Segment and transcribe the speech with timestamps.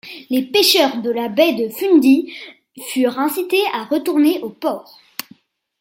[0.31, 2.33] Les pêcheurs de la baie de Fundy
[2.87, 4.99] furent incités à retourner au port.